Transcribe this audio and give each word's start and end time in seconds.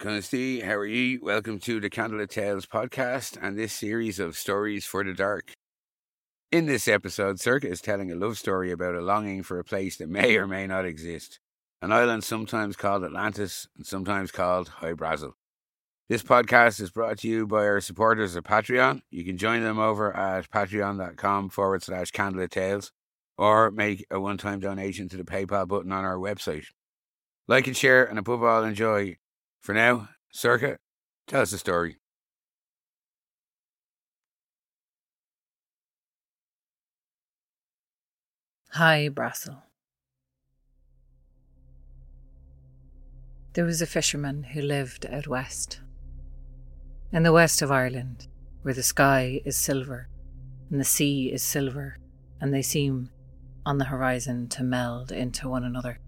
Consti, 0.00 0.62
how 0.62 0.76
are 0.76 0.86
you? 0.86 1.20
Welcome 1.22 1.58
to 1.58 1.78
the 1.78 1.90
Candlelit 1.90 2.30
Tales 2.30 2.64
podcast 2.64 3.36
and 3.38 3.58
this 3.58 3.74
series 3.74 4.18
of 4.18 4.34
stories 4.34 4.86
for 4.86 5.04
the 5.04 5.12
dark. 5.12 5.52
In 6.50 6.64
this 6.64 6.88
episode, 6.88 7.38
Circa 7.38 7.68
is 7.68 7.82
telling 7.82 8.10
a 8.10 8.14
love 8.14 8.38
story 8.38 8.72
about 8.72 8.94
a 8.94 9.02
longing 9.02 9.42
for 9.42 9.58
a 9.58 9.64
place 9.64 9.98
that 9.98 10.08
may 10.08 10.38
or 10.38 10.46
may 10.46 10.66
not 10.66 10.86
exist, 10.86 11.38
an 11.82 11.92
island 11.92 12.24
sometimes 12.24 12.76
called 12.76 13.04
Atlantis 13.04 13.68
and 13.76 13.84
sometimes 13.84 14.30
called 14.30 14.68
Hy-Brasil. 14.68 15.34
This 16.08 16.22
podcast 16.22 16.80
is 16.80 16.90
brought 16.90 17.18
to 17.18 17.28
you 17.28 17.46
by 17.46 17.66
our 17.66 17.82
supporters 17.82 18.34
at 18.36 18.44
Patreon. 18.44 19.02
You 19.10 19.22
can 19.22 19.36
join 19.36 19.62
them 19.62 19.78
over 19.78 20.16
at 20.16 20.50
patreon.com 20.50 21.50
forward 21.50 21.82
slash 21.82 22.10
candlelit 22.10 22.48
tales 22.48 22.90
or 23.36 23.70
make 23.70 24.06
a 24.10 24.18
one 24.18 24.38
time 24.38 24.60
donation 24.60 25.10
to 25.10 25.18
the 25.18 25.24
PayPal 25.24 25.68
button 25.68 25.92
on 25.92 26.06
our 26.06 26.16
website. 26.16 26.68
Like 27.46 27.66
and 27.66 27.76
share, 27.76 28.06
and 28.06 28.18
above 28.18 28.42
all, 28.42 28.64
enjoy. 28.64 29.18
For 29.60 29.74
now, 29.74 30.08
Circa, 30.32 30.78
tell 31.26 31.42
us 31.42 31.52
a 31.52 31.58
story. 31.58 31.98
Hy-Brasil. 38.72 39.64
There 43.52 43.64
was 43.64 43.82
a 43.82 43.86
fisherman 43.86 44.44
who 44.44 44.62
lived 44.62 45.06
out 45.06 45.26
west. 45.26 45.80
In 47.12 47.24
the 47.24 47.32
west 47.32 47.62
of 47.62 47.72
Ireland, 47.72 48.28
where 48.62 48.74
the 48.74 48.82
sky 48.82 49.40
is 49.44 49.56
silver 49.56 50.08
and 50.70 50.80
the 50.80 50.84
sea 50.84 51.32
is 51.32 51.42
silver, 51.42 51.98
and 52.40 52.54
they 52.54 52.62
seem 52.62 53.10
on 53.66 53.78
the 53.78 53.86
horizon 53.86 54.48
to 54.50 54.62
meld 54.62 55.10
into 55.10 55.48
one 55.48 55.64
another 55.64 55.98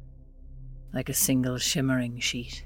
like 0.95 1.09
a 1.09 1.15
single 1.15 1.59
shimmering 1.59 2.21
sheet. 2.21 2.65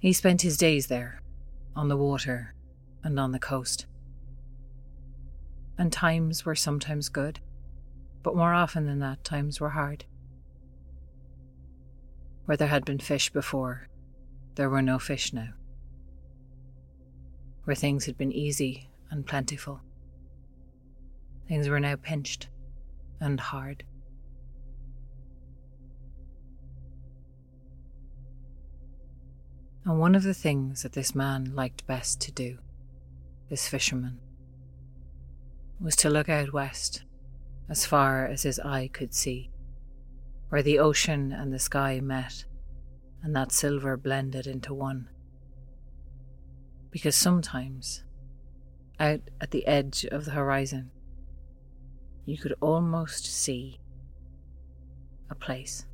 He 0.00 0.14
spent 0.14 0.40
his 0.40 0.56
days 0.56 0.86
there, 0.86 1.20
on 1.76 1.88
the 1.88 1.96
water 1.96 2.54
and 3.04 3.20
on 3.20 3.32
the 3.32 3.38
coast. 3.38 3.84
And 5.76 5.92
times 5.92 6.46
were 6.46 6.54
sometimes 6.54 7.10
good, 7.10 7.40
but 8.22 8.34
more 8.34 8.54
often 8.54 8.86
than 8.86 9.00
that, 9.00 9.22
times 9.24 9.60
were 9.60 9.70
hard. 9.70 10.06
Where 12.46 12.56
there 12.56 12.68
had 12.68 12.86
been 12.86 12.98
fish 12.98 13.30
before, 13.30 13.88
there 14.54 14.70
were 14.70 14.80
no 14.80 14.98
fish 14.98 15.34
now. 15.34 15.50
Where 17.64 17.76
things 17.76 18.06
had 18.06 18.16
been 18.16 18.32
easy 18.32 18.88
and 19.10 19.26
plentiful, 19.26 19.82
things 21.46 21.68
were 21.68 21.78
now 21.78 21.96
pinched 21.96 22.48
and 23.20 23.38
hard. 23.38 23.84
And 29.90 29.98
one 29.98 30.14
of 30.14 30.22
the 30.22 30.34
things 30.34 30.84
that 30.84 30.92
this 30.92 31.16
man 31.16 31.52
liked 31.52 31.84
best 31.84 32.20
to 32.20 32.30
do, 32.30 32.58
this 33.48 33.66
fisherman, 33.66 34.20
was 35.80 35.96
to 35.96 36.08
look 36.08 36.28
out 36.28 36.52
west 36.52 37.02
as 37.68 37.84
far 37.86 38.24
as 38.24 38.44
his 38.44 38.60
eye 38.60 38.88
could 38.92 39.12
see, 39.12 39.50
where 40.48 40.62
the 40.62 40.78
ocean 40.78 41.32
and 41.32 41.52
the 41.52 41.58
sky 41.58 41.98
met 41.98 42.44
and 43.20 43.34
that 43.34 43.50
silver 43.50 43.96
blended 43.96 44.46
into 44.46 44.72
one. 44.72 45.08
Because 46.92 47.16
sometimes, 47.16 48.04
out 49.00 49.22
at 49.40 49.50
the 49.50 49.66
edge 49.66 50.06
of 50.12 50.24
the 50.24 50.30
horizon, 50.30 50.92
you 52.26 52.38
could 52.38 52.54
almost 52.60 53.26
see 53.26 53.80
a 55.28 55.34
place 55.34 55.84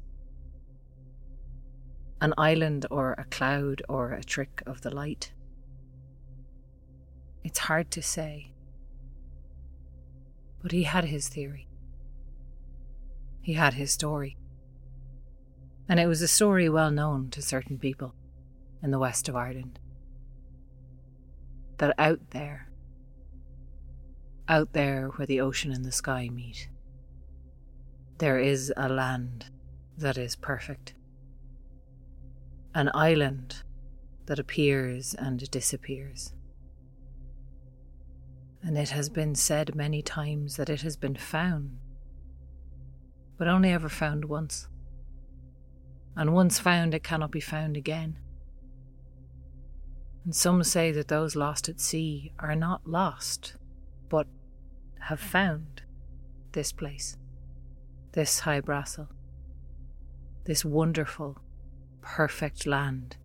an 2.20 2.32
island 2.38 2.86
or 2.90 3.12
a 3.12 3.24
cloud 3.24 3.82
or 3.88 4.12
a 4.12 4.24
trick 4.24 4.62
of 4.66 4.80
the 4.82 4.94
light. 4.94 5.32
It's 7.44 7.60
hard 7.60 7.90
to 7.92 8.02
say. 8.02 8.52
But 10.62 10.72
he 10.72 10.84
had 10.84 11.04
his 11.04 11.28
theory. 11.28 11.68
He 13.42 13.52
had 13.52 13.74
his 13.74 13.92
story. 13.92 14.36
And 15.88 16.00
it 16.00 16.06
was 16.06 16.22
a 16.22 16.28
story 16.28 16.68
well 16.68 16.90
known 16.90 17.30
to 17.30 17.42
certain 17.42 17.78
people 17.78 18.14
in 18.82 18.90
the 18.90 18.98
west 18.98 19.28
of 19.28 19.36
Ireland. 19.36 19.78
That 21.78 21.94
out 21.98 22.30
there, 22.30 22.68
out 24.48 24.72
there 24.72 25.08
where 25.08 25.26
the 25.26 25.40
ocean 25.40 25.70
and 25.70 25.84
the 25.84 25.92
sky 25.92 26.28
meet, 26.28 26.68
there 28.18 28.38
is 28.38 28.72
a 28.76 28.88
land 28.88 29.50
that 29.98 30.16
is 30.16 30.34
perfect 30.34 30.94
an 32.76 32.90
island 32.92 33.62
that 34.26 34.38
appears 34.38 35.14
and 35.14 35.50
disappears. 35.50 36.34
And 38.62 38.76
it 38.76 38.90
has 38.90 39.08
been 39.08 39.34
said 39.34 39.74
many 39.74 40.02
times 40.02 40.56
that 40.56 40.68
it 40.68 40.82
has 40.82 40.94
been 40.94 41.14
found, 41.16 41.78
but 43.38 43.48
only 43.48 43.70
ever 43.72 43.88
found 43.88 44.26
once. 44.26 44.68
And 46.16 46.34
once 46.34 46.58
found, 46.58 46.92
it 46.92 47.02
cannot 47.02 47.30
be 47.30 47.40
found 47.40 47.78
again. 47.78 48.18
And 50.26 50.36
some 50.36 50.62
say 50.62 50.92
that 50.92 51.08
those 51.08 51.34
lost 51.34 51.70
at 51.70 51.80
sea 51.80 52.34
are 52.38 52.54
not 52.54 52.86
lost, 52.86 53.56
but 54.10 54.26
have 55.00 55.20
found 55.20 55.80
this 56.52 56.72
place, 56.72 57.16
this 58.12 58.40
Hy-Brasil, 58.40 59.08
this 60.44 60.62
wonderful, 60.62 61.38
perfect 62.06 62.66
land 62.66 63.16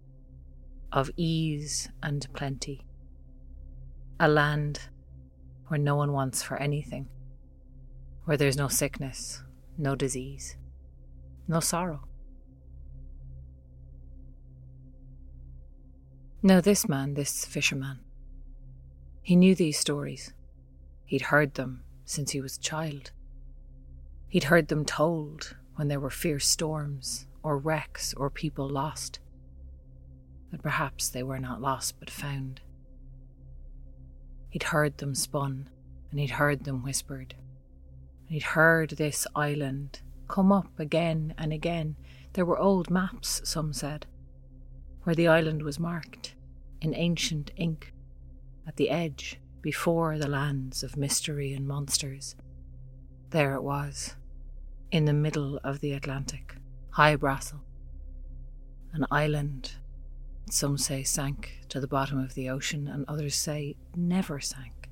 of 0.91 1.11
ease 1.15 1.87
and 2.01 2.27
plenty. 2.33 2.83
A 4.19 4.27
land 4.27 4.89
where 5.67 5.79
no 5.79 5.95
one 5.95 6.11
wants 6.11 6.41
for 6.43 6.57
anything, 6.57 7.07
where 8.25 8.35
there's 8.35 8.57
no 8.57 8.67
sickness, 8.67 9.43
no 9.77 9.95
disease, 9.95 10.57
no 11.47 11.59
sorrow. 11.59 12.07
Now, 16.43 16.59
this 16.59 16.89
man, 16.89 17.13
this 17.13 17.45
fisherman, 17.45 17.99
he 19.21 19.35
knew 19.35 19.53
these 19.53 19.79
stories. 19.79 20.33
He'd 21.05 21.21
heard 21.33 21.53
them 21.53 21.83
since 22.03 22.31
he 22.31 22.41
was 22.41 22.57
a 22.57 22.61
child. 22.61 23.11
He'd 24.27 24.45
heard 24.45 24.69
them 24.69 24.85
told 24.85 25.55
when 25.75 25.87
there 25.87 25.99
were 25.99 26.09
fierce 26.09 26.47
storms 26.47 27.27
or 27.43 27.57
wrecks 27.57 28.13
or 28.13 28.29
people 28.29 28.69
lost, 28.69 29.19
that 30.51 30.61
perhaps 30.61 31.09
they 31.09 31.23
were 31.23 31.39
not 31.39 31.61
lost 31.61 31.99
but 31.99 32.09
found. 32.09 32.61
He'd 34.49 34.63
heard 34.63 34.97
them 34.97 35.15
spun, 35.15 35.69
and 36.11 36.19
he'd 36.19 36.31
heard 36.31 36.65
them 36.65 36.83
whispered. 36.83 37.35
And 38.27 38.33
he'd 38.33 38.43
heard 38.43 38.91
this 38.91 39.25
island 39.35 40.01
come 40.27 40.51
up 40.51 40.79
again 40.79 41.33
and 41.37 41.53
again. 41.53 41.95
There 42.33 42.45
were 42.45 42.59
old 42.59 42.89
maps, 42.89 43.41
some 43.43 43.73
said, 43.73 44.05
where 45.03 45.15
the 45.15 45.27
island 45.27 45.63
was 45.63 45.79
marked 45.79 46.35
in 46.81 46.95
ancient 46.95 47.51
ink 47.55 47.93
at 48.67 48.75
the 48.75 48.89
edge 48.89 49.39
before 49.61 50.17
the 50.17 50.27
lands 50.27 50.83
of 50.83 50.97
mystery 50.97 51.53
and 51.53 51.67
monsters. 51.67 52.35
There 53.29 53.55
it 53.55 53.63
was, 53.63 54.15
in 54.91 55.05
the 55.05 55.13
middle 55.13 55.59
of 55.63 55.79
the 55.79 55.93
Atlantic. 55.93 56.55
Hy-Brasil, 56.93 57.61
an 58.91 59.05
island 59.09 59.75
some 60.49 60.77
say 60.77 61.03
sank 61.03 61.61
to 61.69 61.79
the 61.79 61.87
bottom 61.87 62.19
of 62.19 62.33
the 62.33 62.49
ocean, 62.49 62.89
and 62.89 63.05
others 63.07 63.33
say 63.33 63.77
never 63.95 64.41
sank. 64.41 64.89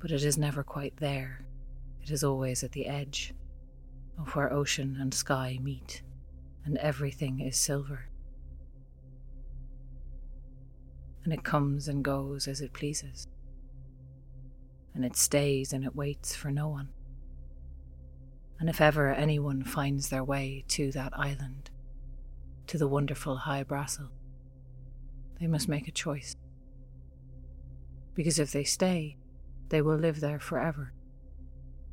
But 0.00 0.10
it 0.10 0.24
is 0.24 0.38
never 0.38 0.64
quite 0.64 0.96
there, 0.96 1.44
it 2.00 2.10
is 2.10 2.24
always 2.24 2.64
at 2.64 2.72
the 2.72 2.86
edge 2.86 3.34
of 4.18 4.34
where 4.34 4.50
ocean 4.50 4.96
and 4.98 5.12
sky 5.12 5.58
meet, 5.60 6.02
and 6.64 6.78
everything 6.78 7.40
is 7.40 7.58
silver. 7.58 8.08
And 11.24 11.32
it 11.34 11.44
comes 11.44 11.88
and 11.88 12.02
goes 12.02 12.48
as 12.48 12.62
it 12.62 12.72
pleases, 12.72 13.28
and 14.94 15.04
it 15.04 15.14
stays 15.14 15.74
and 15.74 15.84
it 15.84 15.94
waits 15.94 16.34
for 16.34 16.50
no 16.50 16.68
one 16.68 16.88
and 18.62 18.68
if 18.68 18.80
ever 18.80 19.12
anyone 19.12 19.64
finds 19.64 20.08
their 20.08 20.22
way 20.22 20.62
to 20.68 20.92
that 20.92 21.12
island, 21.18 21.68
to 22.68 22.78
the 22.78 22.86
wonderful 22.86 23.38
Hy-Brasil, 23.38 24.08
they 25.40 25.48
must 25.48 25.68
make 25.68 25.88
a 25.88 25.90
choice. 25.90 26.36
Because 28.14 28.38
if 28.38 28.52
they 28.52 28.62
stay, 28.62 29.16
they 29.70 29.82
will 29.82 29.96
live 29.96 30.20
there 30.20 30.38
forever, 30.38 30.92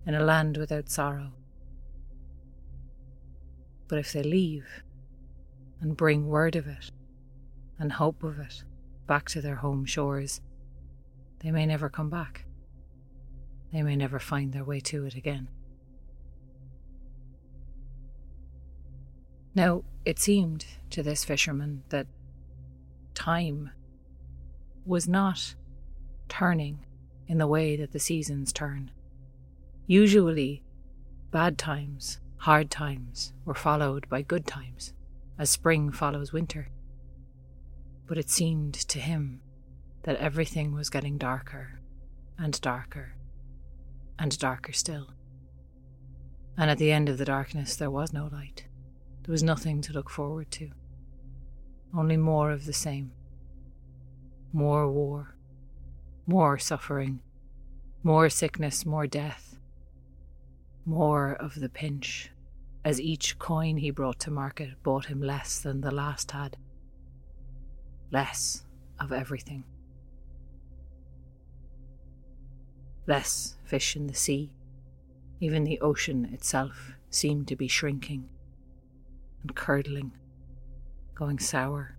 in 0.06 0.14
a 0.14 0.24
land 0.24 0.58
without 0.58 0.90
sorrow. 0.90 1.32
But 3.88 3.98
if 3.98 4.14
they 4.14 4.22
leave 4.22 4.84
and 5.82 5.98
bring 5.98 6.28
word 6.28 6.56
of 6.56 6.68
it 6.68 6.92
and 7.80 7.94
hope 7.94 8.22
of 8.22 8.38
it 8.38 8.64
back 9.08 9.28
to 9.30 9.42
their 9.42 9.56
home 9.56 9.86
shores, 9.86 10.40
they 11.40 11.50
may 11.50 11.66
never 11.66 11.90
come 11.90 12.12
back. 12.12 12.46
They 13.74 13.82
may 13.82 13.96
never 13.96 14.20
find 14.20 14.54
their 14.54 14.64
way 14.64 14.80
to 14.82 15.08
it 15.08 15.16
again. 15.16 15.48
Now, 19.60 19.84
it 20.06 20.20
seemed 20.20 20.66
to 20.92 21.04
this 21.04 21.26
fisherman 21.26 21.84
that 21.90 22.08
time 23.14 23.72
was 24.86 25.06
not 25.06 25.54
turning 26.30 26.86
in 27.28 27.40
the 27.40 27.46
way 27.46 27.76
that 27.76 27.92
the 27.92 28.00
seasons 28.00 28.54
turn. 28.54 28.90
Usually, 29.86 30.64
bad 31.32 31.58
times, 31.58 32.22
hard 32.38 32.72
times, 32.72 33.34
were 33.44 33.54
followed 33.54 34.08
by 34.08 34.22
good 34.22 34.48
times, 34.48 34.94
as 35.38 35.50
spring 35.50 35.92
follows 35.92 36.32
winter. 36.32 36.70
But 38.08 38.18
it 38.18 38.30
seemed 38.30 38.76
to 38.76 39.00
him 39.02 39.42
that 40.04 40.16
everything 40.22 40.74
was 40.74 40.90
getting 40.90 41.18
darker 41.18 41.82
and 42.38 42.62
darker 42.62 43.18
and 44.18 44.40
darker 44.40 44.72
still. 44.72 45.10
And 46.58 46.72
at 46.72 46.78
the 46.78 46.94
end 46.94 47.10
of 47.10 47.18
the 47.18 47.26
darkness, 47.26 47.76
there 47.76 47.92
was 47.92 48.14
no 48.14 48.30
light. 48.32 48.69
There 49.30 49.34
was 49.34 49.44
nothing 49.44 49.82
to 49.82 49.94
look 49.94 50.10
forward 50.10 50.50
to. 50.54 50.72
Only 51.96 52.18
more 52.18 52.50
of 52.50 52.66
the 52.66 52.74
same. 52.74 53.12
More 54.52 54.92
war. 54.92 55.36
More 56.26 56.58
suffering. 56.58 57.20
More 58.02 58.28
sickness, 58.32 58.88
more 58.88 59.06
death. 59.06 59.60
More 60.84 61.34
of 61.34 61.54
the 61.54 61.70
pinch, 61.70 62.32
as 62.84 63.00
each 63.00 63.38
coin 63.38 63.78
he 63.78 63.92
brought 63.92 64.18
to 64.22 64.32
market 64.32 64.82
bought 64.82 65.06
him 65.06 65.22
less 65.22 65.60
than 65.60 65.82
the 65.82 65.94
last 65.94 66.32
had. 66.32 66.58
Less 68.10 68.66
of 69.00 69.12
everything. 69.12 69.64
Less 73.06 73.58
fish 73.64 73.96
in 73.96 74.08
the 74.08 74.16
sea. 74.16 74.54
Even 75.40 75.66
the 75.66 75.80
ocean 75.82 76.26
itself 76.34 76.94
seemed 77.12 77.48
to 77.50 77.56
be 77.56 77.68
shrinking 77.68 78.28
and 79.42 79.56
curdling, 79.56 80.12
going 81.16 81.40
sour. 81.40 81.98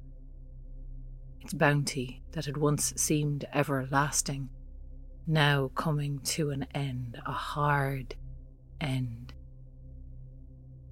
Its 1.41 1.55
bounty 1.55 2.23
that 2.33 2.47
had 2.47 2.57
once 2.57 2.93
seemed 2.97 3.45
everlasting, 3.53 4.51
now 5.27 5.69
coming 5.75 6.21
to 6.21 6.51
an 6.51 6.67
end, 6.75 7.21
a 7.27 7.33
hard 7.33 8.15
end. 8.81 9.33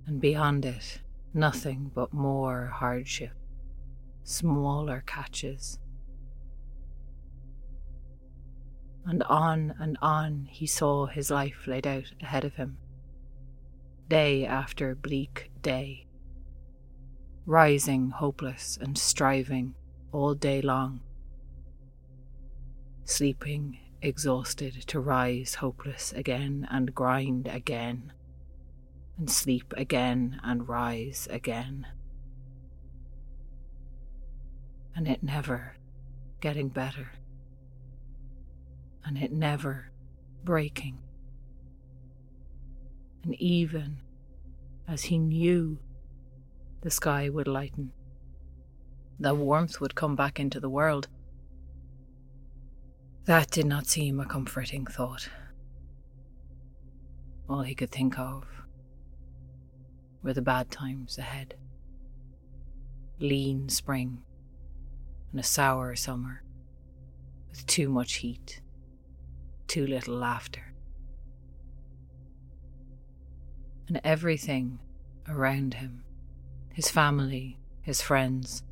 And 0.06 0.20
beyond 0.20 0.64
it, 0.64 1.02
nothing 1.34 1.90
but 1.94 2.14
more 2.14 2.72
hardship, 2.74 3.32
smaller 4.22 5.02
catches, 5.06 5.78
and 9.08 9.22
on 9.22 9.74
and 9.78 9.96
on 10.02 10.46
he 10.50 10.66
saw 10.66 11.06
his 11.06 11.30
life 11.30 11.66
laid 11.66 11.86
out 11.86 12.12
ahead 12.20 12.44
of 12.44 12.54
him. 12.56 12.76
Day 14.08 14.44
after 14.44 14.94
bleak 14.94 15.50
day, 15.62 16.07
rising 17.48 18.10
hopeless 18.10 18.78
and 18.78 18.98
striving 18.98 19.74
all 20.12 20.34
day 20.34 20.60
long, 20.60 21.00
sleeping 23.06 23.78
exhausted 24.02 24.74
to 24.86 25.00
rise 25.00 25.54
hopeless 25.54 26.12
again 26.12 26.68
and 26.70 26.94
grind 26.94 27.48
again, 27.48 28.12
and 29.16 29.30
sleep 29.30 29.72
again 29.78 30.38
and 30.44 30.68
rise 30.68 31.26
again. 31.30 31.86
And 34.94 35.08
it 35.08 35.22
never 35.22 35.76
getting 36.42 36.68
better 36.68 37.12
and 39.06 39.16
it 39.16 39.32
never 39.32 39.90
breaking. 40.44 40.98
And 43.24 43.34
even 43.36 44.00
as 44.86 45.04
he 45.04 45.16
knew 45.16 45.78
the 46.80 46.90
sky 46.90 47.28
would 47.28 47.48
lighten, 47.48 47.92
the 49.19 49.34
warmth 49.34 49.80
would 49.80 49.94
come 49.94 50.14
back 50.14 50.38
into 50.38 50.60
the 50.60 50.70
world, 50.70 51.08
that 53.25 53.50
did 53.50 53.66
not 53.66 53.86
seem 53.86 54.20
a 54.20 54.26
comforting 54.26 54.86
thought. 54.86 55.28
All 57.48 57.62
he 57.62 57.75
could 57.75 57.90
think 57.90 58.19
of 58.19 58.44
were 60.22 60.32
the 60.32 60.42
bad 60.42 60.70
times 60.70 61.19
ahead 61.19 61.54
lean 63.20 63.69
spring 63.69 64.22
and 65.32 65.40
a 65.40 65.42
sour 65.42 65.96
summer 65.96 66.42
with 67.50 67.66
too 67.66 67.88
much 67.88 68.14
heat 68.14 68.60
too 69.69 69.86
little 69.86 70.14
laughter. 70.14 70.72
And 73.86 74.00
everything 74.02 74.80
around 75.28 75.75
him 75.75 76.04
his 76.78 76.92
family, 76.92 77.58
his 77.82 78.00
friends, 78.00 78.62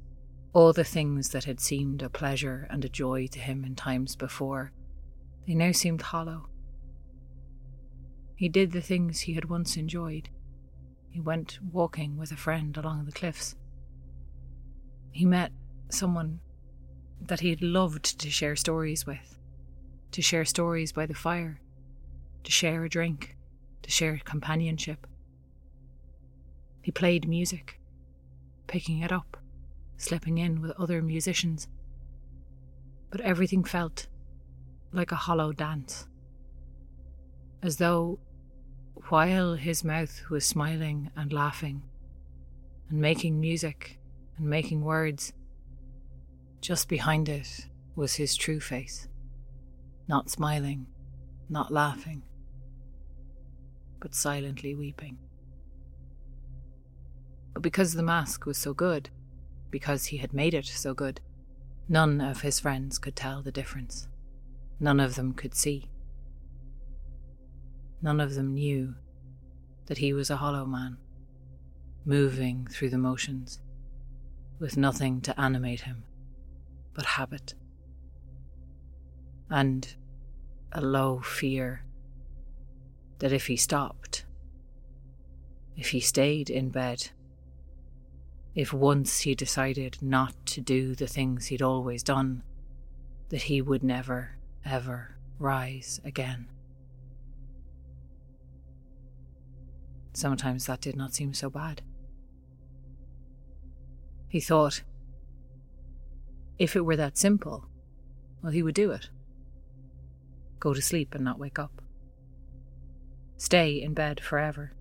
all 0.53 0.73
the 0.73 0.85
things 0.85 1.31
that 1.31 1.43
had 1.43 1.58
seemed 1.58 2.00
a 2.00 2.08
pleasure 2.08 2.64
and 2.70 2.85
a 2.85 2.88
joy 2.88 3.26
to 3.26 3.41
him 3.41 3.64
in 3.64 3.75
times 3.75 4.14
before, 4.14 4.70
they 5.44 5.55
now 5.55 5.73
seemed 5.73 6.00
hollow. 6.00 6.49
He 8.37 8.49
did 8.49 8.70
the 8.70 8.81
things 8.81 9.19
he 9.19 9.35
had 9.35 9.47
once 9.47 9.76
enjoyed. 9.76 10.29
He 11.11 11.19
went 11.19 11.58
walking 11.73 12.17
with 12.17 12.31
a 12.31 12.37
friend 12.37 12.76
along 12.76 13.06
the 13.06 13.11
cliffs. 13.11 13.56
He 15.11 15.25
met 15.25 15.50
someone 15.88 16.38
that 17.20 17.41
he 17.41 17.50
had 17.50 17.61
loved 17.61 18.20
to 18.20 18.31
share 18.31 18.55
stories 18.55 19.05
with 19.05 19.37
to 20.12 20.23
share 20.23 20.44
stories 20.44 20.93
by 20.93 21.06
the 21.06 21.12
fire, 21.12 21.61
to 22.44 22.53
share 22.53 22.85
a 22.85 22.88
drink, 22.88 23.37
to 23.82 23.91
share 23.91 24.20
companionship. 24.25 25.08
He 26.82 26.93
played 26.93 27.26
music, 27.26 27.81
picking 28.67 29.01
it 29.01 29.13
up, 29.13 29.37
slipping 29.97 30.39
in 30.39 30.61
with 30.61 30.73
other 30.73 31.03
musicians. 31.03 31.69
But 33.11 33.21
everything 33.21 33.65
felt 33.65 34.09
like 34.93 35.13
a 35.13 35.17
hollow 35.17 35.53
dance, 35.53 36.07
as 37.63 37.77
though 37.77 38.19
while 39.09 39.55
his 39.55 39.85
mouth 39.85 40.29
was 40.31 40.45
smiling 40.45 41.11
and 41.17 41.33
laughing 41.33 41.83
and 42.89 43.01
making 43.01 43.41
music 43.41 43.99
and 44.37 44.47
making 44.47 44.83
words, 44.83 45.33
just 46.61 46.89
behind 46.89 47.29
it 47.29 47.67
was 47.95 48.17
his 48.17 48.35
true 48.35 48.61
face 48.61 49.09
not 50.09 50.31
smiling, 50.31 50.87
not 51.49 51.73
laughing, 51.73 52.23
but 54.01 54.15
silently 54.15 54.75
weeping. 54.75 55.19
But 57.56 57.62
because 57.62 57.94
the 57.94 58.03
mask 58.03 58.44
was 58.44 58.58
so 58.58 58.75
good, 58.75 59.08
because 59.70 60.05
he 60.05 60.19
had 60.19 60.35
made 60.35 60.53
it 60.53 60.67
so 60.67 60.93
good, 60.93 61.22
none 61.89 62.20
of 62.20 62.43
his 62.43 62.60
friends 62.60 62.98
could 62.98 63.17
tell 63.17 63.41
the 63.41 63.51
difference. 63.51 64.08
None 64.79 65.01
of 65.01 65.15
them 65.15 65.32
could 65.32 65.55
see. 65.55 65.89
None 68.03 68.20
of 68.20 68.34
them 68.34 68.53
knew 68.53 68.96
that 69.86 69.96
he 69.96 70.13
was 70.13 70.29
a 70.29 70.36
hollow 70.36 70.67
man, 70.67 70.98
moving 72.05 72.67
through 72.67 72.91
the 72.91 72.98
motions, 72.98 73.58
with 74.58 74.77
nothing 74.77 75.22
to 75.22 75.41
animate 75.41 75.81
him 75.81 76.05
but 76.93 77.06
habit 77.06 77.55
and 79.48 79.96
a 80.72 80.82
low 80.82 81.20
fear 81.20 81.86
that 83.20 83.32
if 83.32 83.46
he 83.46 83.56
stopped, 83.56 84.27
if 85.75 85.89
he 85.93 86.01
stayed 86.01 86.51
in 86.51 86.69
bed, 86.69 87.13
if 88.56 88.72
once 88.72 89.20
he 89.20 89.34
decided 89.34 89.98
not 90.01 90.34
to 90.46 90.63
do 90.63 90.94
the 90.94 91.06
things 91.06 91.46
he'd 91.46 91.60
always 91.60 92.03
done, 92.03 92.43
that 93.29 93.43
he 93.43 93.60
would 93.60 93.84
never, 93.84 94.39
ever 94.65 95.19
rise 95.39 96.01
again. 96.06 96.48
Sometimes 100.15 100.65
that 100.65 100.81
did 100.81 100.96
not 100.96 101.15
seem 101.15 101.34
so 101.34 101.51
bad. 101.51 101.82
He 104.27 104.41
thought, 104.41 104.82
if 106.58 106.75
it 106.75 106.86
were 106.86 106.96
that 106.96 107.19
simple, 107.19 107.67
well, 108.43 108.53
he 108.53 108.63
would 108.63 108.75
do 108.75 108.91
it 108.91 109.10
go 110.58 110.72
to 110.72 110.81
sleep 110.81 111.15
and 111.15 111.22
not 111.22 111.39
wake 111.39 111.58
up, 111.58 111.82
stay 113.36 113.81
in 113.81 113.93
bed 113.93 114.19
forever, 114.19 114.72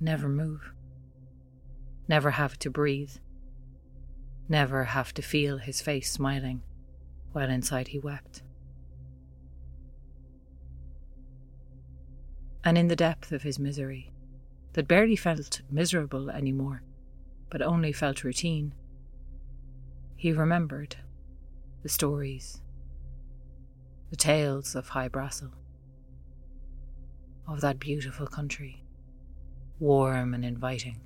never 0.00 0.28
move, 0.28 0.72
never 2.08 2.32
have 2.32 2.58
to 2.58 2.70
breathe, 2.70 3.16
never 4.48 4.84
have 4.84 5.12
to 5.14 5.22
feel 5.22 5.58
his 5.58 5.80
face 5.80 6.10
smiling 6.10 6.62
while 7.32 7.50
inside 7.50 7.88
he 7.88 7.98
wept. 7.98 8.42
And 12.64 12.76
in 12.76 12.88
the 12.88 12.96
depth 12.96 13.32
of 13.32 13.42
his 13.42 13.58
misery, 13.58 14.12
that 14.72 14.88
barely 14.88 15.16
felt 15.16 15.62
miserable 15.70 16.30
anymore, 16.30 16.82
but 17.50 17.62
only 17.62 17.92
felt 17.92 18.24
routine, 18.24 18.74
he 20.16 20.32
remembered 20.32 20.96
the 21.82 21.88
stories 21.88 22.60
the 24.10 24.16
tales 24.16 24.74
of 24.74 24.88
Hy 24.88 25.06
Brasil, 25.06 25.52
of 27.46 27.60
that 27.60 27.78
beautiful 27.78 28.26
country, 28.26 28.79
warm 29.80 30.34
and 30.34 30.44
inviting, 30.44 31.00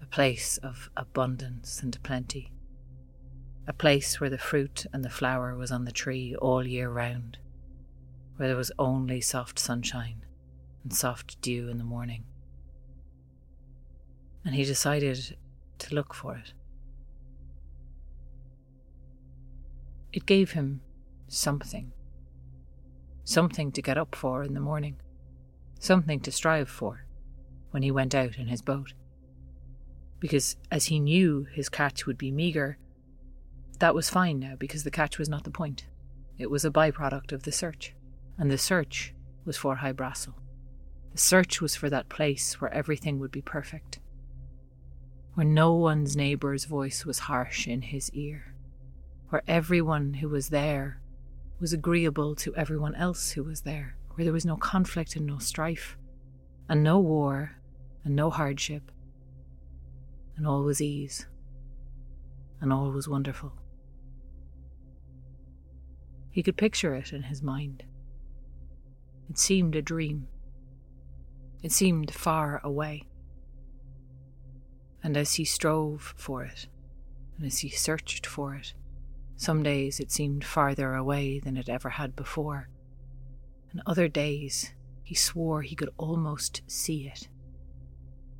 a 0.00 0.06
place 0.06 0.56
of 0.58 0.88
abundance 0.96 1.82
and 1.82 2.02
plenty, 2.02 2.50
a 3.68 3.74
place 3.74 4.18
where 4.18 4.30
the 4.30 4.38
fruit 4.38 4.86
and 4.92 5.04
the 5.04 5.10
flower 5.10 5.54
was 5.54 5.70
on 5.70 5.84
the 5.84 5.92
tree 5.92 6.34
all 6.36 6.66
year 6.66 6.88
round, 6.88 7.36
where 8.36 8.48
there 8.48 8.56
was 8.56 8.72
only 8.78 9.20
soft 9.20 9.58
sunshine 9.58 10.24
and 10.82 10.94
soft 10.94 11.40
dew 11.42 11.68
in 11.68 11.76
the 11.76 11.84
morning. 11.84 12.24
And 14.46 14.54
he 14.54 14.64
decided 14.64 15.36
to 15.78 15.94
look 15.94 16.14
for 16.14 16.34
it. 16.36 16.54
It 20.10 20.24
gave 20.24 20.52
him 20.52 20.80
something. 21.28 21.92
Something 23.24 23.70
to 23.72 23.82
get 23.82 23.98
up 23.98 24.14
for 24.14 24.42
in 24.42 24.54
the 24.54 24.60
morning. 24.60 24.96
Something 25.78 26.18
to 26.20 26.32
strive 26.32 26.68
for 26.68 27.04
when 27.72 27.82
he 27.82 27.90
went 27.90 28.14
out 28.14 28.38
in 28.38 28.46
his 28.46 28.62
boat. 28.62 28.94
Because 30.20 30.56
as 30.70 30.86
he 30.86 31.00
knew 31.00 31.48
his 31.52 31.68
catch 31.68 32.06
would 32.06 32.16
be 32.16 32.30
meagre, 32.30 32.78
that 33.80 33.94
was 33.94 34.08
fine 34.08 34.38
now 34.38 34.54
because 34.56 34.84
the 34.84 34.90
catch 34.90 35.18
was 35.18 35.28
not 35.28 35.42
the 35.42 35.50
point. 35.50 35.88
It 36.38 36.50
was 36.50 36.64
a 36.64 36.70
byproduct 36.70 37.32
of 37.32 37.42
the 37.42 37.50
search. 37.50 37.94
And 38.38 38.50
the 38.50 38.58
search 38.58 39.14
was 39.44 39.56
for 39.56 39.76
Hy-Brasil. 39.76 40.34
The 41.12 41.18
search 41.18 41.60
was 41.60 41.74
for 41.74 41.90
that 41.90 42.08
place 42.08 42.60
where 42.60 42.72
everything 42.72 43.18
would 43.18 43.32
be 43.32 43.42
perfect. 43.42 43.98
Where 45.34 45.46
no 45.46 45.74
one's 45.74 46.16
neighbour's 46.16 46.66
voice 46.66 47.04
was 47.04 47.20
harsh 47.20 47.66
in 47.66 47.82
his 47.82 48.10
ear. 48.12 48.54
Where 49.30 49.42
everyone 49.48 50.14
who 50.14 50.28
was 50.28 50.50
there 50.50 51.00
was 51.58 51.72
agreeable 51.72 52.34
to 52.36 52.54
everyone 52.54 52.94
else 52.94 53.32
who 53.32 53.42
was 53.42 53.62
there. 53.62 53.96
Where 54.14 54.24
there 54.24 54.32
was 54.32 54.46
no 54.46 54.56
conflict 54.56 55.16
and 55.16 55.26
no 55.26 55.38
strife. 55.38 55.96
And 56.68 56.82
no 56.82 56.98
war 56.98 57.56
and 58.04 58.16
no 58.16 58.30
hardship. 58.30 58.90
And 60.36 60.46
all 60.46 60.62
was 60.62 60.80
ease. 60.80 61.26
And 62.60 62.72
all 62.72 62.90
was 62.90 63.08
wonderful. 63.08 63.52
He 66.30 66.42
could 66.42 66.56
picture 66.56 66.94
it 66.94 67.12
in 67.12 67.24
his 67.24 67.42
mind. 67.42 67.84
It 69.28 69.38
seemed 69.38 69.76
a 69.76 69.82
dream. 69.82 70.28
It 71.62 71.72
seemed 71.72 72.12
far 72.12 72.60
away. 72.64 73.04
And 75.02 75.16
as 75.16 75.34
he 75.34 75.44
strove 75.44 76.14
for 76.16 76.44
it, 76.44 76.68
and 77.36 77.46
as 77.46 77.58
he 77.58 77.68
searched 77.68 78.26
for 78.26 78.54
it, 78.54 78.74
some 79.36 79.62
days 79.62 79.98
it 79.98 80.12
seemed 80.12 80.44
farther 80.44 80.94
away 80.94 81.40
than 81.40 81.56
it 81.56 81.68
ever 81.68 81.90
had 81.90 82.14
before, 82.14 82.68
and 83.72 83.82
other 83.84 84.06
days 84.06 84.72
he 85.02 85.14
swore 85.14 85.62
he 85.62 85.74
could 85.74 85.90
almost 85.96 86.62
see 86.66 87.08
it. 87.08 87.28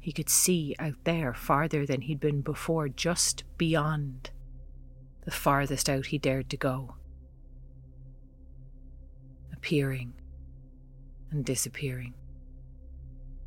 He 0.03 0.11
could 0.11 0.29
see 0.29 0.75
out 0.81 0.97
there 1.05 1.33
farther 1.33 1.87
than 1.87 2.01
he'd 2.01 2.19
been 2.19 2.41
before, 2.41 2.89
just 2.89 3.45
beyond 3.57 4.31
the 5.25 5.31
farthest 5.31 5.89
out 5.89 6.07
he 6.07 6.19
dared 6.19 6.51
to 6.51 6.57
go 6.57 6.97
appearing 9.53 10.13
and 11.31 11.45
disappearing 11.45 12.15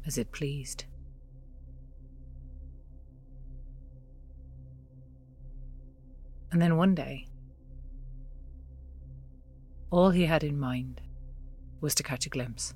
as 0.05 0.17
it 0.17 0.31
pleased. 0.31 0.85
And 6.53 6.62
then 6.62 6.77
one 6.77 6.95
day, 6.95 7.27
all 9.91 10.12
he 10.12 10.25
had 10.25 10.41
in 10.41 10.57
mind 10.57 11.01
was 11.81 11.93
to 11.95 12.03
catch 12.03 12.25
a 12.25 12.29
glimpse. 12.29 12.74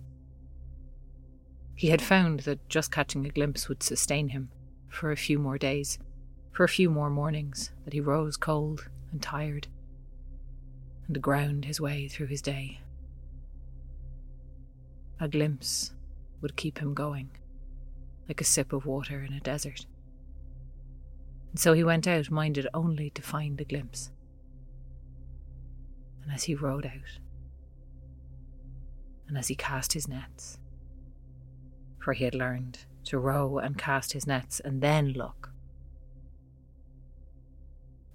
He 1.80 1.92
had 1.92 2.02
found 2.02 2.42
that 2.42 2.68
just 2.68 2.92
catching 2.92 3.26
a 3.26 3.30
glimpse 3.30 3.70
would 3.70 3.82
sustain 3.82 4.28
him 4.28 4.50
for 4.90 5.14
a 5.14 5.16
few 5.16 5.40
more 5.40 5.58
days, 5.58 5.98
for 6.52 6.66
a 6.66 6.68
few 6.68 6.90
more 6.90 7.10
mornings 7.10 7.72
that 7.86 7.94
he 7.94 8.02
rose 8.02 8.36
cold 8.36 8.90
and 9.14 9.22
tired, 9.22 9.70
and 11.08 11.22
ground 11.22 11.64
his 11.64 11.80
way 11.80 12.10
through 12.10 12.26
his 12.26 12.42
day. 12.42 12.82
A 15.22 15.30
glimpse 15.30 15.94
would 16.42 16.58
keep 16.58 16.80
him 16.80 16.94
going, 16.94 17.30
like 18.28 18.42
a 18.42 18.44
sip 18.44 18.74
of 18.74 18.86
water 18.86 19.24
in 19.24 19.32
a 19.32 19.40
desert. 19.40 19.86
And 21.52 21.62
so 21.62 21.72
he 21.72 21.86
went 21.86 22.08
out, 22.08 22.30
minded 22.30 22.68
only 22.74 23.10
to 23.12 23.22
find 23.22 23.62
a 23.62 23.64
glimpse. 23.64 24.12
And 26.24 26.34
as 26.34 26.44
he 26.44 26.56
rowed 26.56 26.86
out, 26.86 27.20
and 29.30 29.38
as 29.38 29.48
he 29.48 29.56
cast 29.56 29.94
his 29.94 30.10
nets, 30.10 30.60
for 32.00 32.14
he 32.14 32.24
had 32.26 32.36
learned 32.36 32.86
to 33.06 33.20
row 33.20 33.58
and 33.58 33.78
cast 33.78 34.14
his 34.14 34.28
nets 34.28 34.60
and 34.60 34.82
then 34.82 35.14
look. 35.14 35.52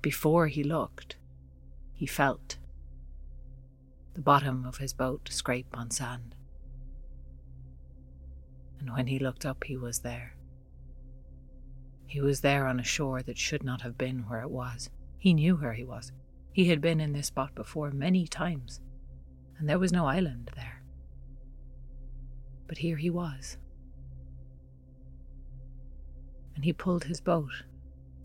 Before 0.02 0.48
he 0.48 0.62
looked, 0.62 1.16
he 1.92 2.06
felt 2.06 2.58
the 4.14 4.20
bottom 4.20 4.64
of 4.66 4.78
his 4.78 4.92
boat 4.92 5.28
scrape 5.30 5.76
on 5.76 5.90
sand 5.90 6.34
and 8.84 8.94
when 8.94 9.06
he 9.06 9.18
looked 9.18 9.46
up, 9.46 9.64
he 9.64 9.78
was 9.78 10.00
there. 10.00 10.34
He 12.06 12.20
was 12.20 12.42
there 12.42 12.66
on 12.66 12.78
a 12.78 12.84
shore 12.84 13.22
that 13.22 13.38
should 13.38 13.64
not 13.64 13.80
have 13.80 13.96
been 13.96 14.28
where 14.28 14.42
it 14.42 14.50
was. 14.50 14.90
He 15.16 15.32
knew 15.32 15.56
where 15.56 15.72
he 15.72 15.84
was. 15.84 16.12
He 16.52 16.68
had 16.68 16.82
been 16.82 17.00
in 17.00 17.14
this 17.14 17.28
spot 17.28 17.54
before 17.54 17.92
many 17.92 18.26
times, 18.26 18.82
and 19.58 19.66
there 19.66 19.78
was 19.78 19.90
no 19.90 20.04
island 20.04 20.50
there. 20.54 20.82
But 22.66 22.76
here 22.76 22.98
he 22.98 23.08
was. 23.08 23.56
And 26.54 26.64
he 26.64 26.72
pulled 26.72 27.04
his 27.04 27.20
boat 27.20 27.64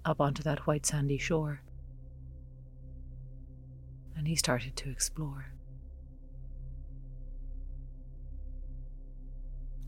up 0.06 0.22
onto 0.22 0.44
that 0.44 0.68
white 0.68 0.86
sandy 0.86 1.18
shore, 1.18 1.62
and 4.16 4.28
he 4.28 4.36
started 4.36 4.76
to 4.78 4.90
explore. 4.90 5.54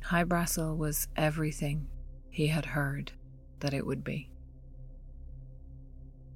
Hy-Brasil 0.04 0.76
was 0.76 1.08
everything 1.16 1.88
he 2.30 2.48
had 2.48 2.66
heard 2.66 3.12
that 3.60 3.74
it 3.74 3.86
would 3.86 4.04
be. 4.04 4.32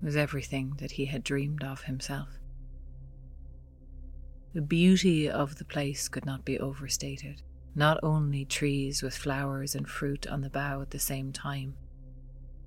It 0.02 0.06
was 0.06 0.16
everything 0.16 0.76
that 0.78 0.92
he 0.92 1.06
had 1.06 1.24
dreamed 1.24 1.64
of 1.64 1.82
himself. 1.82 2.30
The 4.54 4.62
beauty 4.62 5.30
of 5.30 5.56
the 5.56 5.66
place 5.66 6.08
could 6.08 6.26
not 6.26 6.46
be 6.46 6.60
overstated. 6.60 7.42
Not 7.74 8.00
only 8.04 8.46
trees 8.46 9.02
with 9.02 9.18
flowers 9.18 9.76
and 9.76 9.90
fruit 9.90 10.28
on 10.28 10.42
the 10.42 10.50
bough 10.50 10.82
at 10.82 10.92
the 10.92 11.00
same 11.00 11.34
time, 11.34 11.76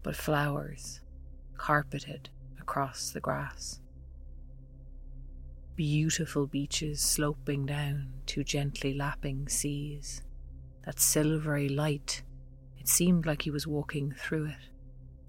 but 0.09 0.17
flowers 0.17 1.03
carpeted 1.59 2.31
across 2.59 3.11
the 3.11 3.21
grass. 3.21 3.83
Beautiful 5.77 6.47
beaches 6.47 7.03
sloping 7.03 7.67
down 7.67 8.15
to 8.25 8.43
gently 8.43 8.95
lapping 8.95 9.50
seas 9.50 10.23
that 10.87 10.99
silvery 10.99 11.69
light, 11.69 12.23
it 12.79 12.88
seemed 12.88 13.27
like 13.27 13.43
he 13.43 13.50
was 13.50 13.67
walking 13.67 14.11
through 14.11 14.47
it, 14.47 14.71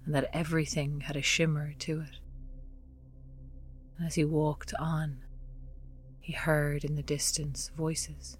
and 0.06 0.14
that 0.14 0.30
everything 0.32 1.02
had 1.02 1.14
a 1.14 1.20
shimmer 1.20 1.74
to 1.80 2.00
it. 2.00 2.18
And 3.98 4.06
as 4.06 4.14
he 4.14 4.24
walked 4.24 4.72
on, 4.80 5.18
he 6.20 6.32
heard 6.32 6.86
in 6.86 6.94
the 6.94 7.02
distance 7.02 7.70
voices, 7.76 8.38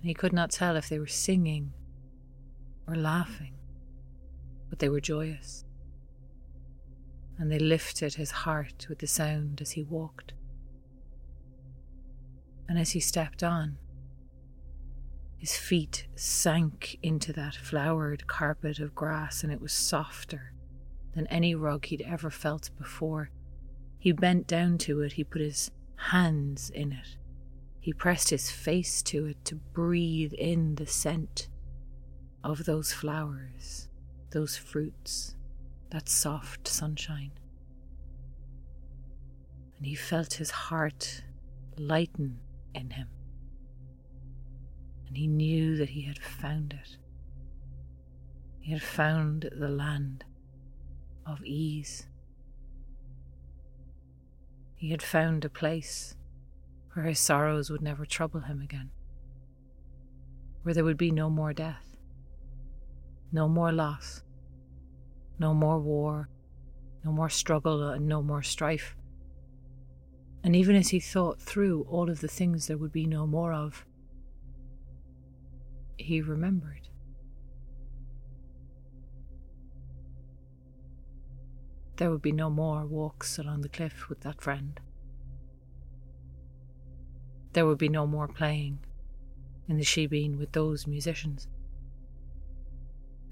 and 0.00 0.08
he 0.08 0.14
could 0.14 0.32
not 0.32 0.50
tell 0.50 0.74
if 0.74 0.88
they 0.88 0.98
were 0.98 1.06
singing 1.06 1.74
or 2.86 2.94
laughing, 2.96 3.52
but 4.72 4.78
they 4.78 4.88
were 4.88 5.02
joyous, 5.02 5.66
and 7.36 7.52
they 7.52 7.58
lifted 7.58 8.14
his 8.14 8.30
heart 8.30 8.86
with 8.88 9.00
the 9.00 9.06
sound 9.06 9.60
as 9.60 9.72
he 9.72 9.82
walked. 9.82 10.32
And 12.66 12.78
as 12.78 12.92
he 12.92 12.98
stepped 12.98 13.42
on, 13.42 13.76
his 15.36 15.54
feet 15.54 16.06
sank 16.14 16.98
into 17.02 17.34
that 17.34 17.54
flowered 17.54 18.26
carpet 18.26 18.78
of 18.78 18.94
grass, 18.94 19.44
and 19.44 19.52
it 19.52 19.60
was 19.60 19.74
softer 19.74 20.54
than 21.14 21.26
any 21.26 21.54
rug 21.54 21.84
he'd 21.84 22.00
ever 22.00 22.30
felt 22.30 22.70
before. 22.78 23.28
He 23.98 24.12
bent 24.12 24.46
down 24.46 24.78
to 24.78 25.02
it, 25.02 25.12
he 25.12 25.22
put 25.22 25.42
his 25.42 25.70
hands 25.96 26.70
in 26.70 26.92
it. 26.92 27.18
He 27.78 27.92
pressed 27.92 28.30
his 28.30 28.50
face 28.50 29.02
to 29.02 29.26
it 29.26 29.44
to 29.44 29.56
breathe 29.56 30.32
in 30.32 30.76
the 30.76 30.86
scent 30.86 31.50
of 32.42 32.64
those 32.64 32.94
flowers, 32.94 33.90
those 34.32 34.56
fruits, 34.56 35.36
that 35.90 36.08
soft 36.08 36.66
sunshine. 36.66 37.32
And 39.76 39.86
he 39.86 39.94
felt 39.94 40.34
his 40.34 40.50
heart 40.50 41.22
lighten 41.76 42.38
in 42.74 42.90
him 42.90 43.08
and 45.12 45.18
he 45.18 45.26
knew 45.26 45.76
that 45.76 45.90
he 45.90 46.00
had 46.00 46.18
found 46.18 46.72
it. 46.72 46.96
He 48.60 48.72
had 48.72 48.82
found 48.82 49.50
the 49.52 49.68
land 49.68 50.24
of 51.26 51.44
ease. 51.44 52.06
He 54.74 54.88
had 54.88 55.02
found 55.02 55.44
a 55.44 55.50
place 55.50 56.16
where 56.94 57.04
his 57.04 57.18
sorrows 57.18 57.68
would 57.68 57.82
never 57.82 58.06
trouble 58.06 58.40
him 58.40 58.62
again, 58.62 58.88
where 60.62 60.72
there 60.72 60.84
would 60.84 60.96
be 60.96 61.10
no 61.10 61.28
more 61.28 61.52
death, 61.52 61.91
No 63.32 63.48
more 63.48 63.72
loss. 63.72 64.22
No 65.38 65.54
more 65.54 65.78
war. 65.78 66.28
No 67.04 67.12
more 67.12 67.30
struggle 67.30 67.88
and 67.88 68.06
no 68.06 68.22
more 68.22 68.42
strife. 68.42 68.94
And 70.44 70.54
even 70.54 70.76
as 70.76 70.88
he 70.88 71.00
thought 71.00 71.40
through 71.40 71.86
all 71.88 72.10
of 72.10 72.20
the 72.20 72.28
things 72.28 72.66
there 72.66 72.76
would 72.76 72.92
be 72.92 73.06
no 73.06 73.26
more 73.26 73.52
of, 73.52 73.86
he 75.96 76.20
remembered. 76.20 76.88
There 81.96 82.10
would 82.10 82.22
be 82.22 82.32
no 82.32 82.50
more 82.50 82.84
walks 82.86 83.38
along 83.38 83.60
the 83.60 83.68
cliff 83.68 84.08
with 84.08 84.20
that 84.20 84.40
friend. 84.40 84.80
There 87.52 87.66
would 87.66 87.78
be 87.78 87.88
no 87.88 88.06
more 88.06 88.26
playing 88.28 88.80
in 89.68 89.76
the 89.76 89.84
shebeen 89.84 90.38
with 90.38 90.52
those 90.52 90.86
musicians. 90.86 91.46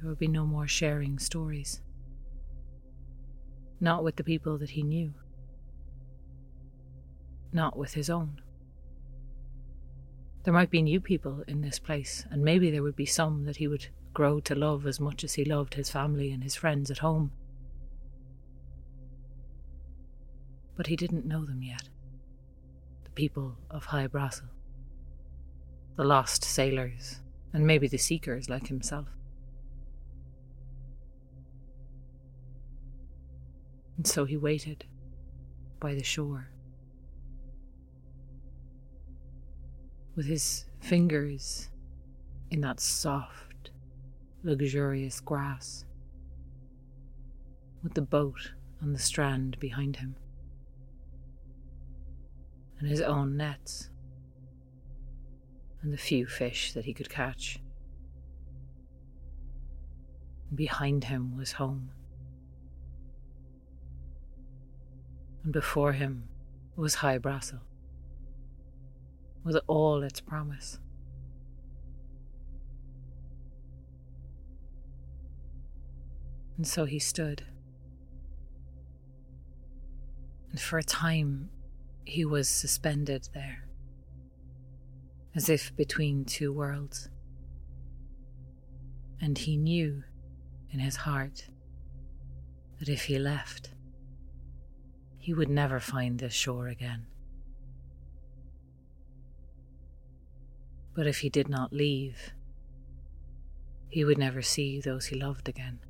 There 0.00 0.09
would 0.09 0.19
be 0.19 0.28
no 0.28 0.47
more 0.47 0.66
sharing 0.66 1.19
stories. 1.19 1.83
Not 3.80 4.02
with 4.02 4.16
the 4.16 4.25
people 4.25 4.57
that 4.57 4.71
he 4.71 4.83
knew. 4.83 5.12
Not 7.52 7.76
with 7.76 7.92
his 7.92 8.09
own. 8.09 8.40
There 10.45 10.54
might 10.54 10.71
be 10.71 10.80
new 10.80 11.00
people 11.00 11.45
in 11.47 11.61
this 11.61 11.78
place, 11.78 12.25
and 12.30 12.42
maybe 12.42 12.71
there 12.71 12.83
would 12.83 12.97
be 12.97 13.04
some 13.04 13.45
that 13.45 13.57
he 13.57 13.69
would 13.69 13.88
grow 14.14 14.40
to 14.40 14.54
love 14.54 14.87
as 14.87 14.99
much 14.99 15.23
as 15.23 15.35
he 15.35 15.45
loved 15.45 15.75
his 15.75 15.90
family 15.90 16.33
and 16.33 16.42
his 16.42 16.54
friends 16.54 16.90
at 16.90 16.99
home. 16.99 17.33
But 20.76 20.87
he 20.87 20.97
didn't 20.97 21.26
know 21.26 21.45
them 21.45 21.62
yet. 21.62 21.90
The 23.04 23.11
people 23.11 23.59
of 23.71 23.85
Hy-Brasil. 23.85 24.47
The 25.97 26.04
lost 26.04 26.42
sailors, 26.42 27.21
and 27.52 27.66
maybe 27.66 27.87
the 27.87 27.99
seekers 27.99 28.49
like 28.49 28.69
himself. 28.69 29.09
And 34.00 34.07
so 34.07 34.25
he 34.25 34.38
waited 34.38 34.87
by 35.78 35.92
the 35.92 36.02
shore. 36.02 36.49
With 40.16 40.25
his 40.25 40.64
fingers 40.80 41.69
in 42.50 42.62
that 42.62 42.80
soft, 42.80 43.73
luxurious 44.42 45.21
grass, 45.21 45.85
with 47.83 47.92
the 47.92 48.00
boat 48.00 48.52
on 48.80 48.95
the 48.95 48.99
strand 48.99 49.61
behind 49.61 49.97
him, 49.97 50.16
and 52.78 52.88
his 52.88 53.02
own 53.02 53.37
nets, 53.37 53.90
and 55.83 55.92
the 55.92 55.99
few 55.99 56.25
fish 56.25 56.73
that 56.73 56.87
he 56.87 56.95
could 56.95 57.11
catch. 57.11 57.61
Behind 60.54 61.04
him 61.04 61.37
was 61.37 61.52
home. 61.52 61.90
And 65.44 65.52
before 65.52 65.92
him 65.92 66.28
was 66.76 66.97
Hy-Brasil, 66.97 67.61
with 69.42 69.56
all 69.66 70.02
its 70.02 70.20
promise. 70.20 70.78
And 76.56 76.66
so 76.66 76.85
he 76.85 76.99
stood. 76.99 77.44
And 80.50 80.61
for 80.61 80.78
a 80.78 80.82
time, 80.82 81.49
he 82.04 82.25
was 82.25 82.49
suspended 82.49 83.28
there, 83.32 83.68
as 85.35 85.49
if 85.49 85.75
between 85.76 86.25
two 86.25 86.52
worlds. 86.52 87.09
And 89.23 89.38
he 89.38 89.56
knew 89.56 90.02
in 90.70 90.80
his 90.80 90.97
heart 90.97 91.47
that 92.78 92.88
if 92.88 93.04
he 93.04 93.18
left, 93.18 93.70
he 95.21 95.35
would 95.35 95.50
never 95.50 95.78
find 95.78 96.19
this 96.19 96.33
shore 96.33 96.67
again. 96.67 97.06
But 100.95 101.06
if 101.06 101.19
he 101.19 101.28
did 101.28 101.49
not 101.49 101.73
leave, 101.73 102.33
he 103.89 104.02
would 104.02 104.19
never 104.19 104.41
see 104.41 104.80
those 104.80 105.06
he 105.06 105.17
loved 105.17 105.49
again. 105.49 105.80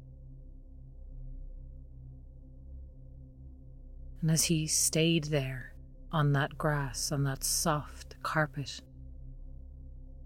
And 4.20 4.30
as 4.30 4.44
he 4.44 4.66
stayed 4.66 5.24
there 5.24 5.74
on 6.12 6.32
that 6.32 6.58
grass, 6.58 7.12
on 7.12 7.22
that 7.24 7.44
soft 7.44 8.16
carpet, 8.22 8.82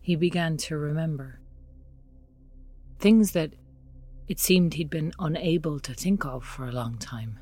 he 0.01 0.17
began 0.17 0.57
to 0.57 0.77
remember 0.77 1.41
things 2.99 3.33
that 3.33 3.53
it 4.29 4.41
seemed 4.41 4.75
he'd 4.75 4.91
been 4.91 5.13
unable 5.19 5.79
to 5.79 5.93
think 5.93 6.25
of 6.25 6.43
for 6.45 6.67
a 6.67 6.73
long 6.73 6.97
time 6.97 7.39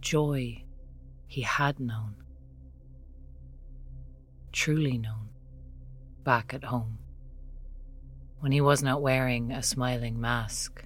joy 0.00 0.64
he 1.26 1.42
had 1.42 1.78
known, 1.78 2.14
truly 4.52 4.98
known, 4.98 5.28
back 6.24 6.54
at 6.54 6.64
home, 6.64 6.98
when 8.40 8.52
he 8.52 8.60
was 8.60 8.82
not 8.82 9.02
wearing 9.02 9.52
a 9.52 9.62
smiling 9.62 10.20
mask, 10.20 10.84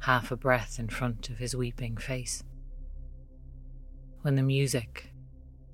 half 0.00 0.30
a 0.30 0.36
breath 0.36 0.78
in 0.78 0.88
front 0.88 1.28
of 1.28 1.38
his 1.38 1.54
weeping 1.54 1.96
face, 1.96 2.42
when 4.22 4.34
the 4.34 4.42
music 4.42 5.12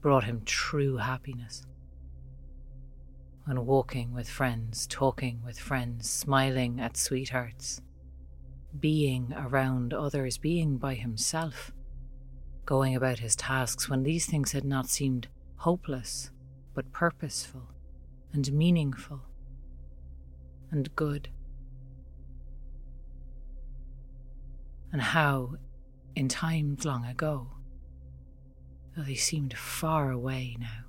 brought 0.01 0.25
him 0.25 0.43
true 0.45 0.97
happiness. 0.97 1.65
When 3.45 3.67
walking 3.67 4.13
with 4.13 4.29
friends, 4.29 4.87
talking 4.87 5.41
with 5.45 5.59
friends, 5.59 6.09
smiling 6.09 6.81
at 6.81 6.97
sweethearts, 6.97 7.81
being 8.79 9.33
around 9.37 9.93
others, 9.93 10.39
being 10.39 10.77
by 10.77 10.95
himself 10.95 11.73
going 12.65 12.95
about 12.95 13.19
his 13.19 13.37
tasks 13.37 13.89
when 13.89 14.03
these 14.03 14.27
things 14.27 14.53
had 14.53 14.65
not 14.65 14.89
seemed 14.89 15.29
hopeless, 15.57 16.31
but 16.75 16.93
purposeful 16.93 17.69
and 18.33 18.53
meaningful 18.53 19.21
and 20.71 20.95
good. 20.97 21.29
And 24.93 25.03
how, 25.03 25.57
in 26.15 26.29
times 26.29 26.85
long 26.85 27.05
ago, 27.05 27.49
though 28.97 29.03
they 29.03 29.15
seemed 29.15 29.57
far 29.57 30.11
away 30.11 30.57
now, 30.59 30.85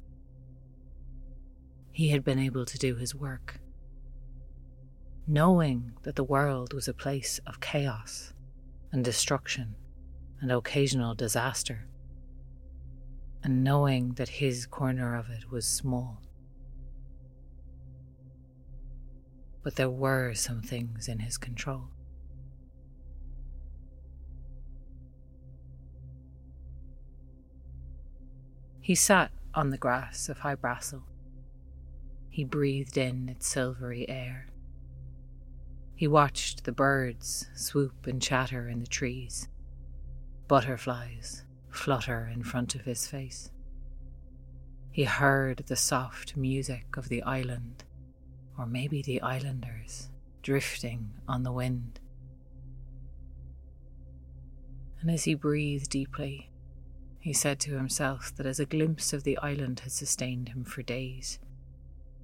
he 1.91 2.09
had 2.09 2.23
been 2.23 2.39
able 2.39 2.65
to 2.65 2.77
do 2.77 2.95
his 2.95 3.15
work, 3.15 3.59
knowing 5.27 5.93
that 6.03 6.15
the 6.15 6.23
world 6.23 6.73
was 6.73 6.87
a 6.87 6.93
place 6.93 7.39
of 7.45 7.59
chaos 7.59 8.33
and 8.91 9.05
destruction 9.05 9.75
and 10.43 10.51
occasional 10.51 11.15
disaster, 11.15 11.87
and 13.43 13.63
knowing 13.63 14.09
that 14.15 14.27
his 14.27 14.65
corner 14.65 15.15
of 15.15 15.29
it 15.29 15.49
was 15.49 15.65
small. 15.65 16.21
But 19.63 19.77
there 19.77 19.89
were 19.89 20.33
some 20.33 20.61
things 20.61 21.07
in 21.07 21.19
his 21.19 21.37
control. 21.37 21.85
He 28.81 28.95
sat 28.95 29.31
on 29.53 29.69
the 29.69 29.77
grass 29.77 30.27
of 30.27 30.39
Hy-Brasil. 30.39 31.03
He 32.29 32.43
breathed 32.43 32.97
in 32.97 33.29
its 33.29 33.47
silvery 33.47 34.09
air. 34.09 34.47
He 35.95 36.05
watched 36.05 36.65
the 36.65 36.73
birds 36.73 37.49
swoop 37.55 38.05
and 38.05 38.21
chatter 38.21 38.67
in 38.67 38.81
the 38.81 38.87
trees. 38.87 39.47
Butterflies 40.53 41.45
flutter 41.71 42.29
in 42.31 42.43
front 42.43 42.75
of 42.75 42.81
his 42.81 43.07
face. 43.07 43.49
He 44.91 45.05
heard 45.05 45.63
the 45.65 45.75
soft 45.75 46.37
music 46.37 46.95
of 46.95 47.09
the 47.09 47.23
island, 47.23 47.83
or 48.55 48.67
maybe 48.67 49.01
the 49.01 49.19
islanders, 49.23 50.09
drifting 50.43 51.09
on 51.27 51.41
the 51.41 51.51
wind. 51.51 51.99
And 55.01 55.09
as 55.09 55.23
he 55.23 55.33
breathed 55.33 55.89
deeply, 55.89 56.51
he 57.19 57.33
said 57.33 57.59
to 57.61 57.75
himself 57.75 58.31
that 58.35 58.45
as 58.45 58.59
a 58.59 58.67
glimpse 58.67 59.11
of 59.11 59.23
the 59.23 59.39
island 59.39 59.79
had 59.79 59.91
sustained 59.91 60.49
him 60.49 60.65
for 60.65 60.83
days, 60.83 61.39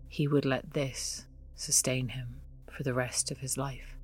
he 0.07 0.27
would 0.27 0.45
let 0.45 0.75
this 0.75 1.25
sustain 1.55 2.09
him 2.09 2.41
for 2.71 2.83
the 2.83 2.93
rest 2.93 3.31
of 3.31 3.39
his 3.39 3.57
life. 3.57 3.97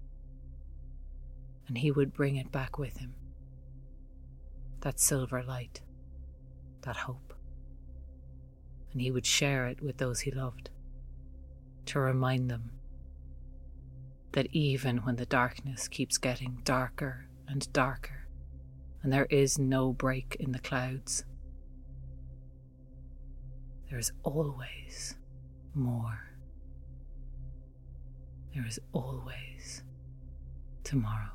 And 1.68 1.78
he 1.78 1.92
would 1.92 2.12
bring 2.12 2.38
it 2.38 2.52
back 2.52 2.80
with 2.80 2.98
him 2.98 3.14
that 4.86 5.00
silver 5.00 5.42
light, 5.42 5.82
that 6.84 6.96
hope. 6.96 7.34
And 8.92 9.02
he 9.02 9.10
would 9.10 9.26
share 9.26 9.66
it 9.66 9.82
with 9.82 9.98
those 9.98 10.20
he 10.20 10.30
loved 10.30 10.70
to 11.88 12.00
remind 12.00 12.52
them 12.52 12.70
that 14.34 14.46
even 14.52 14.98
when 14.98 15.16
the 15.16 15.26
darkness 15.26 15.88
keeps 15.88 16.20
getting 16.20 16.62
darker 16.64 17.26
and 17.48 17.74
darker, 17.74 18.28
and 19.02 19.12
there 19.12 19.26
is 19.32 19.58
no 19.58 19.92
break 19.92 20.38
in 20.40 20.52
the 20.52 20.60
clouds, 20.60 21.26
there 23.90 23.98
is 23.98 24.12
always 24.22 25.16
more. 25.74 26.30
there 28.54 28.68
is 28.68 28.80
always 28.94 29.82
tomorrow. 30.84 31.32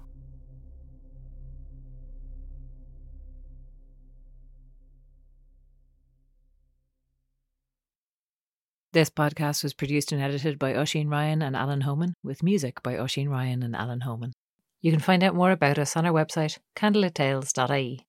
This 8.93 9.09
podcast 9.09 9.63
was 9.63 9.73
produced 9.73 10.11
and 10.11 10.21
edited 10.21 10.59
by 10.59 10.75
Oisin 10.75 11.09
Ryan 11.09 11.43
and 11.43 11.55
Alan 11.55 11.83
Homan, 11.83 12.15
with 12.25 12.43
music 12.43 12.83
by 12.83 12.99
Oisin 12.99 13.29
Ryan 13.29 13.63
and 13.63 13.77
Alan 13.77 14.01
Homan. 14.01 14.33
You 14.81 14.91
can 14.91 14.99
find 14.99 15.23
out 15.23 15.37
more 15.37 15.53
about 15.53 15.79
us 15.79 15.97
on 15.97 16.07
our 16.07 16.13
website, 16.13 16.59
candlelittales.ie. 16.75 18.05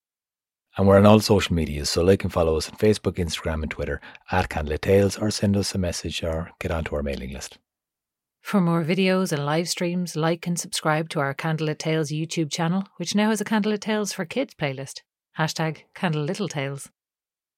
And 0.75 0.87
we're 0.87 0.97
on 0.97 1.05
all 1.05 1.19
social 1.19 1.53
media, 1.53 1.85
so 1.85 2.01
like 2.01 2.23
and 2.23 2.33
follow 2.33 2.57
us 2.57 2.67
on 2.67 2.79
Facebook, 2.79 3.17
Instagram, 3.17 3.61
and 3.61 3.69
Twitter 3.69 4.01
at 4.31 4.49
Candlelit 4.49 4.81
Tales, 4.81 5.19
or 5.19 5.29
send 5.29 5.55
us 5.55 5.75
a 5.75 5.77
message 5.77 6.23
or 6.23 6.49
get 6.57 6.71
onto 6.71 6.95
our 6.95 7.03
mailing 7.03 7.31
list. 7.31 7.59
For 8.41 8.59
more 8.59 8.83
videos 8.83 9.31
and 9.31 9.45
live 9.45 9.69
streams, 9.69 10.15
like 10.15 10.47
and 10.47 10.59
subscribe 10.59 11.09
to 11.09 11.19
our 11.19 11.35
Candlelit 11.35 11.77
Tales 11.77 12.09
YouTube 12.09 12.51
channel, 12.51 12.85
which 12.97 13.13
now 13.13 13.29
has 13.29 13.39
a 13.39 13.45
Candlelit 13.45 13.81
Tales 13.81 14.13
for 14.13 14.25
Kids 14.25 14.55
playlist. 14.55 15.01
Hashtag 15.37 15.83
Candlelit 15.93 16.49
Tales. 16.49 16.89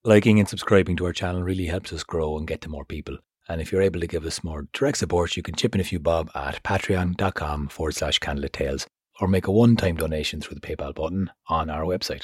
Liking 0.06 0.38
and 0.38 0.50
subscribing 0.50 0.98
to 0.98 1.06
our 1.06 1.14
channel 1.14 1.44
really 1.44 1.68
helps 1.68 1.94
us 1.94 2.04
grow 2.04 2.38
and 2.38 2.46
get 2.46 2.60
to 2.62 2.70
more 2.70 2.84
people. 2.84 3.20
And 3.48 3.62
if 3.62 3.72
you're 3.72 3.82
able 3.82 4.02
to 4.02 4.08
give 4.08 4.26
us 4.26 4.44
more 4.44 4.68
direct 4.74 4.98
support, 4.98 5.38
you 5.38 5.44
can 5.44 5.56
chip 5.56 5.76
in 5.76 5.80
a 5.80 5.86
few 5.86 5.98
bob 5.98 6.30
at 6.36 6.62
patreon.com 6.62 7.70
forward 7.70 7.96
slash 7.96 8.20
candlelit 8.20 8.52
tales 8.52 8.86
or 9.22 9.30
make 9.30 9.48
a 9.48 9.52
one 9.52 9.78
time 9.78 9.96
donation 9.96 10.42
through 10.42 10.56
the 10.56 10.62
PayPal 10.62 10.94
button 10.94 11.32
on 11.48 11.70
our 11.70 11.84
website. 11.84 12.24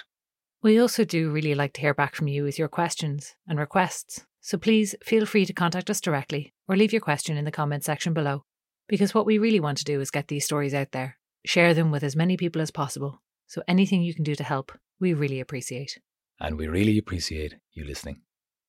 We 0.62 0.78
also 0.78 1.06
do 1.06 1.32
really 1.32 1.56
like 1.56 1.72
to 1.74 1.82
hear 1.82 1.94
back 1.94 2.16
from 2.16 2.28
you 2.28 2.44
with 2.44 2.60
your 2.60 2.68
questions 2.68 3.36
and 3.48 3.58
requests. 3.58 4.26
So 4.42 4.58
please 4.58 4.94
feel 5.02 5.26
free 5.26 5.46
to 5.46 5.54
contact 5.54 5.90
us 5.90 6.02
directly 6.02 6.54
or 6.68 6.76
leave 6.76 6.92
your 6.92 7.00
question 7.00 7.38
in 7.38 7.46
the 7.46 7.52
comments 7.52 7.86
section 7.86 8.14
below. 8.14 8.44
Because 8.90 9.14
what 9.14 9.26
we 9.26 9.38
really 9.38 9.62
want 9.62 9.78
to 9.78 9.86
do 9.86 10.02
is 10.02 10.12
get 10.12 10.28
these 10.28 10.44
stories 10.44 10.74
out 10.74 10.92
there, 10.92 11.18
share 11.46 11.74
them 11.74 11.92
with 11.92 12.04
as 12.04 12.14
many 12.14 12.36
people 12.36 12.62
as 12.62 12.72
possible. 12.72 13.22
So 13.48 13.64
anything 13.70 14.02
you 14.02 14.14
can 14.14 14.26
do 14.26 14.36
to 14.36 14.44
help, 14.44 14.74
we 15.00 15.14
really 15.14 15.40
appreciate. 15.40 15.98
And 16.40 16.58
we 16.58 16.68
really 16.68 16.98
appreciate 16.98 17.56
you 17.74 17.84
listening. 17.84 18.22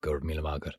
Gurd 0.02 0.24
Mila 0.24 0.42
Margaret. 0.42 0.74